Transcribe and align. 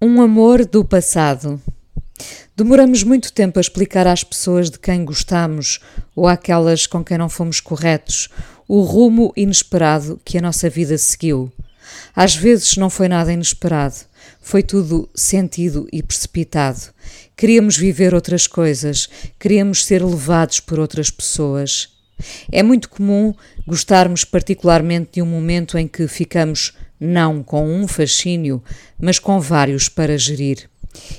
Um 0.00 0.22
amor 0.22 0.64
do 0.64 0.84
passado. 0.84 1.60
Demoramos 2.56 3.02
muito 3.02 3.32
tempo 3.32 3.58
a 3.58 3.60
explicar 3.60 4.06
às 4.06 4.22
pessoas 4.22 4.70
de 4.70 4.78
quem 4.78 5.04
gostamos 5.04 5.80
ou 6.14 6.28
àquelas 6.28 6.86
com 6.86 7.02
quem 7.02 7.18
não 7.18 7.28
fomos 7.28 7.58
corretos 7.58 8.28
o 8.68 8.82
rumo 8.82 9.32
inesperado 9.36 10.20
que 10.24 10.38
a 10.38 10.40
nossa 10.40 10.70
vida 10.70 10.96
seguiu. 10.96 11.50
Às 12.14 12.36
vezes 12.36 12.76
não 12.76 12.88
foi 12.88 13.08
nada 13.08 13.32
inesperado, 13.32 13.96
foi 14.40 14.62
tudo 14.62 15.08
sentido 15.16 15.88
e 15.92 16.00
precipitado. 16.00 16.80
Queríamos 17.36 17.76
viver 17.76 18.14
outras 18.14 18.46
coisas, 18.46 19.08
queríamos 19.36 19.84
ser 19.84 20.04
levados 20.04 20.60
por 20.60 20.78
outras 20.78 21.10
pessoas. 21.10 21.88
É 22.52 22.62
muito 22.62 22.88
comum 22.88 23.34
gostarmos 23.66 24.22
particularmente 24.22 25.14
de 25.14 25.22
um 25.22 25.26
momento 25.26 25.76
em 25.76 25.88
que 25.88 26.06
ficamos 26.06 26.72
não 27.00 27.42
com 27.42 27.68
um 27.68 27.86
fascínio, 27.86 28.62
mas 28.98 29.18
com 29.18 29.40
vários 29.40 29.88
para 29.88 30.18
gerir. 30.18 30.68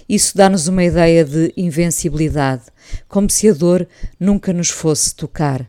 Isso 0.07 0.35
dá-nos 0.35 0.67
uma 0.67 0.83
ideia 0.83 1.23
de 1.23 1.53
invencibilidade, 1.55 2.63
como 3.07 3.29
se 3.29 3.49
a 3.49 3.53
dor 3.53 3.87
nunca 4.19 4.51
nos 4.51 4.69
fosse 4.69 5.13
tocar. 5.15 5.67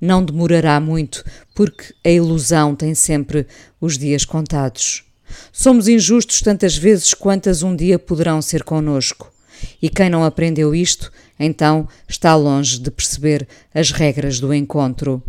Não 0.00 0.24
demorará 0.24 0.80
muito, 0.80 1.24
porque 1.54 1.94
a 2.04 2.10
ilusão 2.10 2.74
tem 2.74 2.94
sempre 2.94 3.46
os 3.80 3.98
dias 3.98 4.24
contados. 4.24 5.04
Somos 5.52 5.88
injustos 5.88 6.40
tantas 6.40 6.76
vezes 6.76 7.14
quantas 7.14 7.62
um 7.62 7.74
dia 7.74 7.98
poderão 7.98 8.42
ser 8.42 8.62
conosco. 8.64 9.32
E 9.80 9.88
quem 9.88 10.10
não 10.10 10.24
aprendeu 10.24 10.74
isto, 10.74 11.12
então 11.38 11.88
está 12.08 12.34
longe 12.34 12.78
de 12.78 12.90
perceber 12.90 13.46
as 13.74 13.90
regras 13.90 14.40
do 14.40 14.52
encontro. 14.52 15.22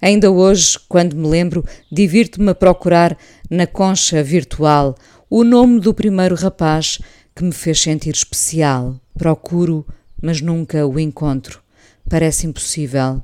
Ainda 0.00 0.30
hoje, 0.30 0.78
quando 0.88 1.16
me 1.16 1.26
lembro, 1.26 1.64
divirto-me 1.90 2.50
a 2.50 2.54
procurar 2.54 3.16
na 3.50 3.66
concha 3.66 4.22
virtual 4.22 4.96
o 5.30 5.44
nome 5.44 5.80
do 5.80 5.92
primeiro 5.92 6.34
rapaz 6.34 6.98
que 7.34 7.44
me 7.44 7.52
fez 7.52 7.80
sentir 7.80 8.14
especial. 8.14 9.00
Procuro, 9.16 9.86
mas 10.20 10.40
nunca 10.40 10.86
o 10.86 10.98
encontro. 10.98 11.60
Parece 12.08 12.46
impossível. 12.46 13.22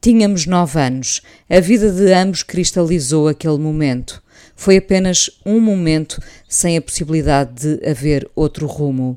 Tínhamos 0.00 0.44
nove 0.46 0.78
anos. 0.78 1.22
A 1.48 1.60
vida 1.60 1.90
de 1.90 2.12
ambos 2.12 2.42
cristalizou 2.42 3.28
aquele 3.28 3.58
momento. 3.58 4.22
Foi 4.54 4.76
apenas 4.76 5.30
um 5.46 5.60
momento 5.60 6.20
sem 6.48 6.76
a 6.76 6.82
possibilidade 6.82 7.78
de 7.78 7.88
haver 7.88 8.28
outro 8.34 8.66
rumo. 8.66 9.16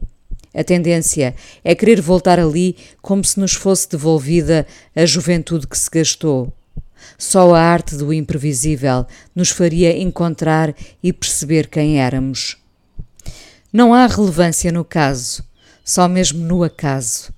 A 0.53 0.63
tendência 0.63 1.35
é 1.63 1.75
querer 1.75 2.01
voltar 2.01 2.39
ali 2.39 2.75
como 3.01 3.23
se 3.23 3.39
nos 3.39 3.53
fosse 3.53 3.89
devolvida 3.89 4.65
a 4.95 5.05
juventude 5.05 5.67
que 5.67 5.77
se 5.77 5.89
gastou. 5.91 6.53
Só 7.17 7.53
a 7.53 7.61
arte 7.61 7.95
do 7.95 8.13
imprevisível 8.13 9.05
nos 9.35 9.49
faria 9.49 9.97
encontrar 9.97 10.75
e 11.01 11.11
perceber 11.11 11.67
quem 11.67 11.99
éramos. 11.99 12.57
Não 13.71 13.93
há 13.93 14.07
relevância 14.07 14.71
no 14.71 14.85
caso, 14.85 15.43
só 15.83 16.07
mesmo 16.07 16.45
no 16.45 16.63
acaso. 16.63 17.33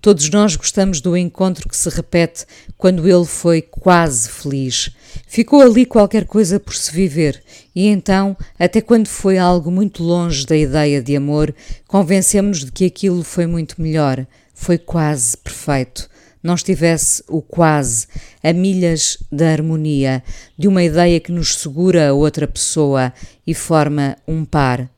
Todos 0.00 0.28
nós 0.30 0.56
gostamos 0.56 1.00
do 1.00 1.16
encontro 1.16 1.68
que 1.68 1.76
se 1.76 1.88
repete 1.88 2.44
quando 2.76 3.08
ele 3.08 3.24
foi 3.24 3.62
quase 3.62 4.28
feliz. 4.28 4.90
Ficou 5.26 5.62
ali 5.62 5.86
qualquer 5.86 6.24
coisa 6.24 6.58
por 6.58 6.74
se 6.74 6.90
viver, 6.92 7.42
e 7.74 7.86
então, 7.86 8.36
até 8.58 8.80
quando 8.80 9.06
foi 9.06 9.38
algo 9.38 9.70
muito 9.70 10.02
longe 10.02 10.44
da 10.44 10.56
ideia 10.56 11.00
de 11.00 11.14
amor, 11.14 11.54
convencemos-nos 11.86 12.66
de 12.66 12.72
que 12.72 12.84
aquilo 12.84 13.22
foi 13.22 13.46
muito 13.46 13.80
melhor, 13.80 14.26
foi 14.54 14.76
quase 14.76 15.36
perfeito 15.36 16.10
não 16.42 16.54
estivesse 16.54 17.22
o 17.28 17.40
quase 17.40 18.06
a 18.42 18.52
milhas 18.52 19.18
da 19.30 19.50
harmonia, 19.50 20.22
de 20.58 20.66
uma 20.66 20.82
ideia 20.82 21.20
que 21.20 21.30
nos 21.30 21.56
segura 21.56 22.08
a 22.08 22.12
outra 22.12 22.46
pessoa 22.46 23.12
e 23.46 23.54
forma 23.54 24.16
um 24.26 24.44
par. 24.44 24.90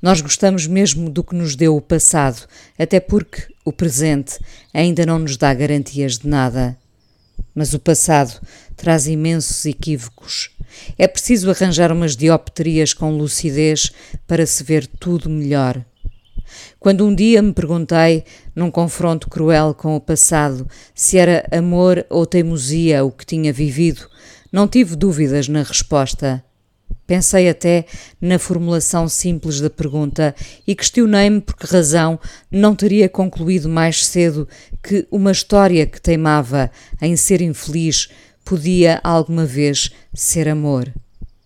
Nós 0.00 0.20
gostamos 0.20 0.66
mesmo 0.66 1.10
do 1.10 1.24
que 1.24 1.34
nos 1.34 1.56
deu 1.56 1.76
o 1.76 1.80
passado, 1.80 2.46
até 2.78 3.00
porque 3.00 3.46
o 3.64 3.72
presente 3.72 4.38
ainda 4.72 5.04
não 5.04 5.18
nos 5.18 5.36
dá 5.36 5.52
garantias 5.52 6.18
de 6.18 6.28
nada. 6.28 6.76
Mas 7.54 7.74
o 7.74 7.78
passado 7.78 8.40
traz 8.76 9.06
imensos 9.06 9.64
equívocos. 9.64 10.50
É 10.98 11.08
preciso 11.08 11.50
arranjar 11.50 11.90
umas 11.90 12.16
dioptrias 12.16 12.92
com 12.92 13.16
lucidez 13.16 13.90
para 14.26 14.46
se 14.46 14.62
ver 14.62 14.86
tudo 14.86 15.30
melhor. 15.30 15.82
Quando 16.78 17.04
um 17.04 17.14
dia 17.14 17.42
me 17.42 17.52
perguntei, 17.52 18.24
num 18.54 18.70
confronto 18.70 19.28
cruel 19.28 19.74
com 19.74 19.96
o 19.96 20.00
passado, 20.00 20.66
se 20.94 21.18
era 21.18 21.46
amor 21.50 22.04
ou 22.08 22.26
teimosia 22.26 23.04
o 23.04 23.10
que 23.10 23.26
tinha 23.26 23.52
vivido, 23.52 24.08
não 24.52 24.66
tive 24.66 24.96
dúvidas 24.96 25.48
na 25.48 25.62
resposta. 25.62 26.42
Pensei 27.06 27.48
até 27.48 27.86
na 28.20 28.38
formulação 28.38 29.08
simples 29.08 29.60
da 29.60 29.70
pergunta 29.70 30.34
e 30.66 30.74
questionei-me 30.74 31.40
por 31.40 31.56
que 31.56 31.66
razão 31.66 32.18
não 32.50 32.74
teria 32.74 33.08
concluído 33.08 33.68
mais 33.68 34.04
cedo 34.04 34.48
que 34.82 35.06
uma 35.10 35.30
história 35.30 35.86
que 35.86 36.00
teimava 36.00 36.70
em 37.00 37.14
ser 37.14 37.40
infeliz 37.40 38.08
podia 38.44 39.00
alguma 39.04 39.44
vez 39.44 39.90
ser 40.12 40.48
amor. 40.48 40.92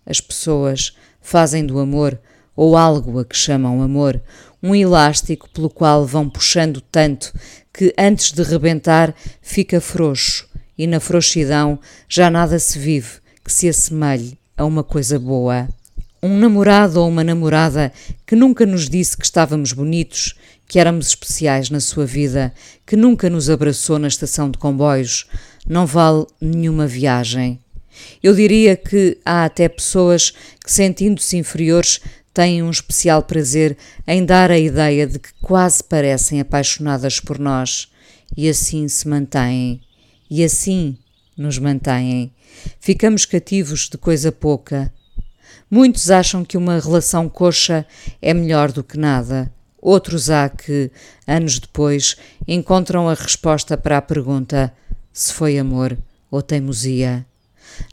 As 0.05 0.19
pessoas 0.19 0.95
fazem 1.21 1.65
do 1.65 1.79
amor, 1.79 2.19
ou 2.55 2.75
algo 2.75 3.19
a 3.19 3.25
que 3.25 3.35
chamam 3.35 3.81
amor, 3.81 4.21
um 4.61 4.75
elástico 4.75 5.49
pelo 5.49 5.69
qual 5.69 6.05
vão 6.05 6.29
puxando 6.29 6.81
tanto 6.81 7.33
que 7.73 7.93
antes 7.97 8.31
de 8.31 8.43
rebentar 8.43 9.15
fica 9.41 9.81
frouxo 9.81 10.47
e 10.77 10.85
na 10.85 10.99
frouxidão 10.99 11.79
já 12.07 12.29
nada 12.29 12.59
se 12.59 12.77
vive 12.77 13.21
que 13.43 13.51
se 13.51 13.67
assemelhe 13.67 14.37
a 14.55 14.65
uma 14.65 14.83
coisa 14.83 15.17
boa. 15.17 15.67
Um 16.21 16.37
namorado 16.37 16.99
ou 16.99 17.09
uma 17.09 17.23
namorada 17.23 17.91
que 18.27 18.35
nunca 18.35 18.65
nos 18.65 18.87
disse 18.87 19.17
que 19.17 19.25
estávamos 19.25 19.73
bonitos, 19.73 20.35
que 20.67 20.79
éramos 20.79 21.07
especiais 21.07 21.69
na 21.69 21.79
sua 21.79 22.05
vida, 22.05 22.53
que 22.85 22.95
nunca 22.95 23.29
nos 23.29 23.49
abraçou 23.49 23.97
na 23.97 24.07
estação 24.07 24.51
de 24.51 24.59
comboios, 24.59 25.25
não 25.67 25.85
vale 25.85 26.25
nenhuma 26.39 26.85
viagem. 26.85 27.59
Eu 28.21 28.35
diria 28.35 28.75
que 28.75 29.17
há 29.25 29.45
até 29.45 29.67
pessoas 29.67 30.31
que, 30.63 30.71
sentindo-se 30.71 31.37
inferiores, 31.37 31.99
têm 32.33 32.63
um 32.63 32.69
especial 32.69 33.23
prazer 33.23 33.77
em 34.07 34.25
dar 34.25 34.51
a 34.51 34.57
ideia 34.57 35.05
de 35.05 35.19
que 35.19 35.33
quase 35.41 35.83
parecem 35.83 36.39
apaixonadas 36.39 37.19
por 37.19 37.37
nós 37.37 37.91
e 38.35 38.47
assim 38.47 38.87
se 38.87 39.07
mantêm, 39.07 39.81
e 40.29 40.43
assim 40.43 40.97
nos 41.37 41.57
mantêm. 41.57 42.33
Ficamos 42.79 43.25
cativos 43.25 43.89
de 43.89 43.97
coisa 43.97 44.31
pouca. 44.31 44.91
Muitos 45.69 46.09
acham 46.09 46.43
que 46.45 46.57
uma 46.57 46.79
relação 46.79 47.27
coxa 47.27 47.85
é 48.21 48.33
melhor 48.33 48.71
do 48.71 48.83
que 48.83 48.97
nada. 48.97 49.51
Outros 49.81 50.29
há 50.29 50.47
que, 50.47 50.91
anos 51.27 51.59
depois, 51.59 52.15
encontram 52.47 53.09
a 53.09 53.13
resposta 53.13 53.77
para 53.77 53.97
a 53.97 54.01
pergunta 54.01 54.71
se 55.11 55.33
foi 55.33 55.57
amor 55.57 55.97
ou 56.29 56.41
teimosia. 56.41 57.25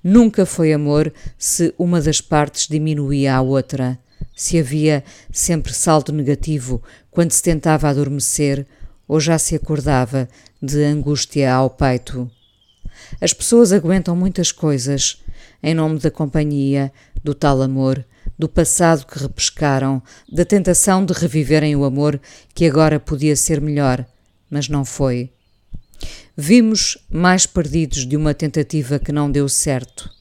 Nunca 0.02 0.44
foi 0.44 0.72
amor 0.72 1.12
se 1.38 1.74
uma 1.78 2.00
das 2.00 2.20
partes 2.20 2.68
diminuía 2.68 3.36
a 3.36 3.40
outra 3.40 3.98
se 4.34 4.58
havia 4.58 5.02
sempre 5.32 5.72
saldo 5.72 6.12
negativo 6.12 6.82
quando 7.10 7.32
se 7.32 7.42
tentava 7.42 7.88
adormecer 7.88 8.66
ou 9.06 9.18
já 9.18 9.38
se 9.38 9.54
acordava 9.54 10.28
de 10.62 10.84
angústia 10.84 11.52
ao 11.52 11.70
peito. 11.70 12.30
As 13.20 13.32
pessoas 13.32 13.72
aguentam 13.72 14.14
muitas 14.14 14.52
coisas 14.52 15.22
em 15.62 15.74
nome 15.74 15.98
da 15.98 16.10
companhia, 16.10 16.92
do 17.22 17.34
tal 17.34 17.62
amor, 17.62 18.04
do 18.38 18.48
passado 18.48 19.06
que 19.06 19.18
repescaram, 19.18 20.02
da 20.30 20.44
tentação 20.44 21.04
de 21.04 21.12
reviverem 21.12 21.74
o 21.74 21.84
amor 21.84 22.20
que 22.54 22.66
agora 22.66 23.00
podia 23.00 23.34
ser 23.34 23.60
melhor, 23.60 24.06
mas 24.48 24.68
não 24.68 24.84
foi. 24.84 25.30
Vimos 26.36 26.96
mais 27.10 27.46
perdidos 27.46 28.06
de 28.06 28.16
uma 28.16 28.32
tentativa 28.32 28.98
que 28.98 29.10
não 29.10 29.30
deu 29.30 29.48
certo. 29.48 30.17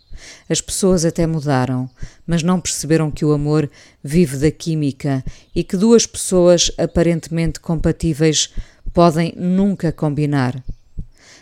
As 0.50 0.62
pessoas 0.62 1.06
até 1.06 1.26
mudaram, 1.26 1.90
mas 2.26 2.44
não 2.44 2.60
perceberam 2.60 3.12
que 3.12 3.26
o 3.26 3.34
amor 3.34 3.70
vive 4.04 4.38
da 4.38 4.52
química 4.52 5.24
e 5.56 5.64
que 5.64 5.78
duas 5.78 6.06
pessoas 6.06 6.72
aparentemente 6.78 7.60
compatíveis 7.60 8.54
podem 8.94 9.34
nunca 9.38 9.92
combinar. 9.92 10.64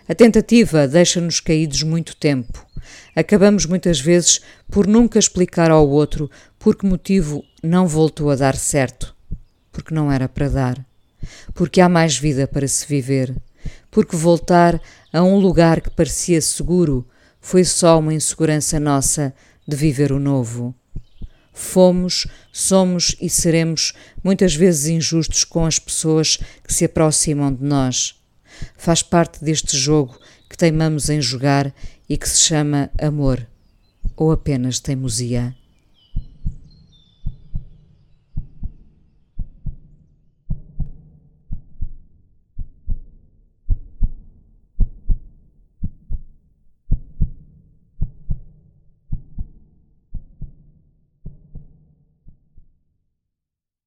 A 0.08 0.14
tentativa 0.14 0.88
deixa-nos 0.88 1.40
caídos 1.40 1.82
muito 1.82 2.16
tempo. 2.16 2.66
Acabamos 3.16 3.66
muitas 3.66 4.00
vezes 4.00 4.42
por 4.70 4.86
nunca 4.86 5.18
explicar 5.18 5.72
ao 5.72 5.90
outro 5.90 6.30
por 6.60 6.76
que 6.76 6.86
motivo 6.86 7.44
não 7.64 7.88
voltou 7.88 8.30
a 8.30 8.36
dar 8.36 8.56
certo. 8.56 9.16
Porque 9.72 9.94
não 9.94 10.12
era 10.12 10.30
para 10.30 10.50
dar. 10.50 10.86
Porque 11.54 11.82
há 11.82 11.90
mais 11.90 12.18
vida 12.18 12.48
para 12.48 12.68
se 12.68 12.86
viver. 12.86 13.36
Porque 13.90 14.16
voltar 14.16 14.80
a 15.12 15.24
um 15.24 15.38
lugar 15.38 15.82
que 15.82 15.90
parecia 15.90 16.42
seguro 16.42 17.08
foi 17.46 17.64
só 17.64 18.00
uma 18.00 18.12
insegurança 18.12 18.80
nossa 18.80 19.32
de 19.68 19.76
viver 19.76 20.12
o 20.12 20.20
novo. 20.20 20.74
Fomos, 21.54 22.26
somos 22.52 23.16
e 23.22 23.30
seremos 23.30 23.94
muitas 24.24 24.56
vezes 24.56 24.88
injustos 24.88 25.44
com 25.44 25.64
as 25.64 25.78
pessoas 25.78 26.38
que 26.64 26.74
se 26.74 26.86
aproximam 26.86 27.54
de 27.54 27.64
nós. 27.64 28.20
Faz 28.76 29.04
parte 29.04 29.46
deste 29.46 29.78
jogo 29.78 30.20
que 30.50 30.58
teimamos 30.58 31.08
em 31.08 31.22
jogar 31.22 31.72
e 32.10 32.18
que 32.18 32.28
se 32.28 32.40
chama 32.40 32.90
amor 33.00 33.48
ou 34.18 34.32
apenas 34.32 34.80
teimosia. 34.80 35.56